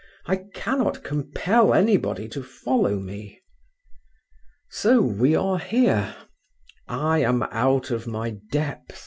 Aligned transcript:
I 0.25 0.37
cannot 0.55 1.03
compel 1.03 1.75
anybody 1.75 2.27
to 2.29 2.41
follow 2.41 2.97
me. 2.97 3.39
"So 4.71 4.99
we 4.99 5.35
are 5.35 5.59
here. 5.59 6.15
I 6.87 7.19
am 7.19 7.43
out 7.43 7.91
of 7.91 8.07
my 8.07 8.31
depth. 8.51 8.99